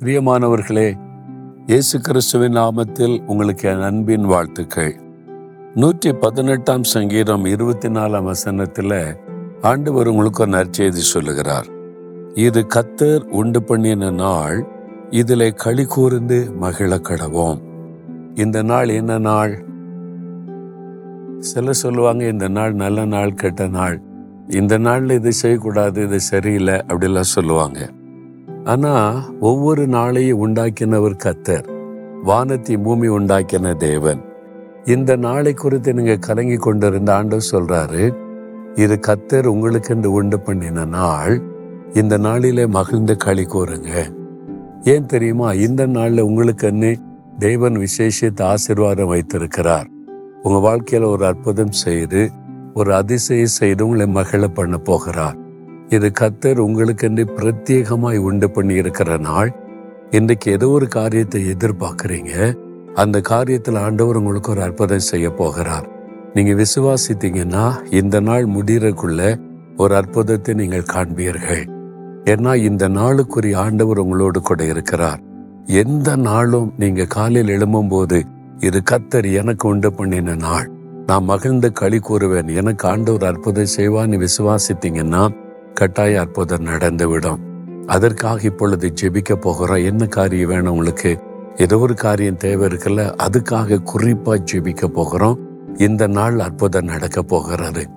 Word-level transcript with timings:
பிரியமானவர்களே 0.00 0.94
இயேசு 1.66 2.00
கிறிஸ்துவின் 2.00 2.56
நாமத்தில் 2.56 3.24
உங்களுக்கு 3.26 3.68
என் 3.68 3.80
அன்பின் 3.80 4.24
வாழ்த்துக்கள். 4.24 4.96
நூற்றி 5.74 6.12
பதினெட்டாம் 6.12 6.82
சங்கீதம் 6.82 7.44
இருபத்தி 7.44 7.88
நாலாம் 7.88 8.22
வசனத்தில் 8.22 9.16
ஆண்டவர் 9.60 10.06
உங்களுக்கு 10.06 10.42
ஒரு 10.42 10.50
நற்செய்தி 10.50 11.04
சொல்லுகிறார். 11.12 11.66
இது 12.34 12.66
கத்தர் 12.74 13.20
உண்டு 13.20 13.62
பண்ணின 13.62 14.10
நாள் 14.10 14.66
இதில் 15.10 15.54
களி 15.54 15.84
கூர்ந்து 15.84 16.50
மகிழ 16.60 16.96
கடவோம் 16.96 17.60
இந்த 18.34 18.62
நாள் 18.62 18.88
என்ன 18.88 19.18
நாள்? 19.18 19.64
சில 21.38 21.72
சொல்லுவாங்க 21.72 22.24
இந்த 22.24 22.48
நாள் 22.48 22.72
நல்ல 22.72 23.04
நாள் 23.04 23.34
கெட்ட 23.34 23.68
நாள். 23.68 24.02
இந்த 24.48 24.78
நாளில் 24.78 25.10
இது 25.10 25.32
செய்யக்கூடாது 25.32 26.02
இது 26.02 26.20
சரியில்லை 26.20 26.74
அப்படிலாம் 26.74 27.32
சொல்லுவாங்க. 27.36 27.90
ஆனா 28.66 28.92
ஒவ்வொரு 29.40 29.86
நாளையும் 29.86 30.40
உண்டாக்கினவர் 30.44 31.16
கத்தர் 31.24 31.66
வானத்தி 32.24 32.82
பூமி 32.82 33.08
உண்டாக்கின 33.08 33.74
தேவன். 33.76 34.24
இந்த 34.84 35.16
நாளை 35.16 35.54
குறித்து 35.54 35.94
நீங்க 35.94 36.16
கலங்கி 36.16 36.56
கொண்டிருந்த 36.56 37.14
ஆண்டவர் 37.14 37.48
சொல்றாரு 37.50 38.14
இது 38.74 39.00
கத்தர் 39.06 39.46
உங்களுக்கென்று 39.46 40.06
உண்டு 40.06 40.40
பண்ணின 40.40 40.84
நாள். 40.84 41.42
இந்த 41.92 42.16
நாளிலே 42.16 42.66
மகிழ்ந்து 42.66 43.16
களி 43.16 43.42
கூறுங்க 43.42 44.14
ஏன் 44.82 45.06
தெரியுமா? 45.06 45.52
இந்த 45.52 45.86
நாள்ல 45.86 46.26
உங்களுக்குன்னு 46.28 46.96
தேவன் 47.38 47.76
விசேஷித்த 47.76 48.42
ஆசீர்வாதம் 48.42 49.06
வைத்திருக்கிறார். 49.06 49.88
உங்க 50.42 50.58
வாழ்க்கையில 50.68 51.04
ஒரு 51.04 51.26
அற்புதம் 51.26 51.72
செய்து 51.72 52.30
ஒரு 52.74 52.94
அதிசயம் 52.94 53.56
செய்து 53.60 53.86
உங்களை 53.86 54.06
மகிழ 54.06 54.48
பண்ண 54.48 54.76
போகிறார். 54.76 55.36
இது 55.94 56.10
கத்தர் 56.20 56.58
உங்களுக்கென்று 56.58 57.24
பிரத்யேகமாய் 57.36 58.16
உண்டு 58.16 58.50
பண்ணி 58.50 58.74
இருக்கிற 58.74 59.16
நாள். 59.16 59.50
இன்றைக்கு 60.10 60.52
ஏதோ 60.52 60.68
ஒரு 60.68 60.86
காரியத்தை 60.86 61.40
எதிர்பார்க்கறீங்க. 61.52 62.32
அந்த 62.94 63.20
காரியத்தில் 63.28 63.78
ஆண்டவர் 63.78 64.16
உங்களுக்கு 64.16 64.50
ஒரு 64.50 64.62
அற்புதம் 64.62 65.08
செய்ய 65.10 65.30
போகிறார். 65.30 65.86
நீங்க 66.34 66.52
விசுவாசித்தீங்கன்னா 66.62 67.64
இந்த 67.90 68.20
நாள் 68.20 68.46
முடிகிறக்குள்ள 68.46 69.22
ஒரு 69.76 69.94
அற்புதத்தை 69.94 70.54
நீங்கள் 70.54 70.90
காண்பீர்கள். 70.94 71.64
ஏன்னா 72.24 72.54
இந்த 72.54 72.88
நாளுக்குரிய 72.88 73.56
ஆண்டவர் 73.56 73.98
உங்களோடு 73.98 74.40
கூட 74.40 74.64
இருக்கிறார். 74.64 75.20
எந்த 75.66 76.16
நாளும் 76.16 76.72
நீங்க 76.78 77.04
காலையில் 77.04 77.48
எழும்பும் 77.48 77.88
போது 77.88 78.18
இது 78.58 78.78
கத்தர் 78.90 79.26
எனக்கு 79.32 79.68
உண்டு 79.68 79.92
பண்ணின 79.92 80.34
நாள். 80.34 80.68
நான் 81.06 81.24
மகிழ்ந்து 81.24 81.72
களி 81.72 81.98
கூறுவேன் 81.98 82.48
எனக்கு 82.60 82.88
ஆண்டவர் 82.88 83.24
அற்புதம் 83.24 83.74
செய்வான்னு 83.76 84.16
விசுவாசித்தீங்கன்னா 84.26 85.24
கட்டாய 85.76 86.20
அற்புதம் 86.20 86.66
நடந்துவிடும். 86.66 87.38
அதற்காக 87.86 88.40
இப்பொழுது 88.42 88.92
ஜெபிக்க 89.02 89.32
போகிறோம். 89.32 89.84
என்ன 89.84 90.06
காரியம் 90.06 90.48
வேணும் 90.48 90.70
உங்களுக்கு? 90.70 91.18
ஏதோ 91.56 91.78
ஒரு 91.78 91.94
காரியம் 91.94 92.36
தேவை 92.36 92.68
இருக்குல்ல? 92.68 93.14
அதுக்காக 93.26 93.78
குறிப்பா 93.94 94.38
ஜெபிக்க 94.52 94.86
போகிறோம். 94.86 95.38
இந்த 95.74 96.06
நாள் 96.06 96.38
அற்புதம் 96.38 96.84
நடக்க 96.84 97.22
போகிறது. 97.22 97.88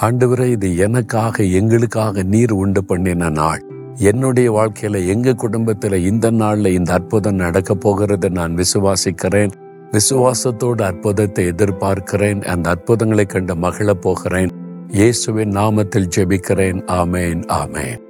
ஆண்டவரே 0.00 0.44
இது 0.44 0.76
எனக்காக 0.76 1.44
எங்களுக்காக 1.44 2.22
நீர் 2.22 2.52
உண்டு 2.52 2.84
பண்ணின 2.84 3.28
நாள். 3.28 3.64
என்னுடைய 3.94 4.52
வாழ்க்கையில 4.52 5.06
எங்க 5.06 5.30
குடும்பத்துல 5.30 5.94
இந்த 5.94 6.30
நாள்ல 6.30 6.66
இந்த 6.66 6.92
அற்புதம் 6.92 7.34
நடக்க 7.34 7.74
போகிறது 7.74 8.30
நான் 8.30 8.56
விசுவாசிக்கிறேன். 8.56 9.50
விசுவாசத்தோடு 9.90 10.82
அற்புதத்தை 10.82 11.44
எதிர்பார்க்கிறேன். 11.48 12.44
அந்த 12.44 12.70
அற்புதங்களை 12.70 13.24
கண்டு 13.24 13.54
மகிழ 13.54 13.94
போகிறேன். 13.94 14.50
இயேசுவின் 14.90 15.50
நாமத்தில் 15.50 16.08
ஜெபிக்கிறேன். 16.16 16.80
ஆமேன் 16.86 17.42
ஆமேன். 17.48 18.07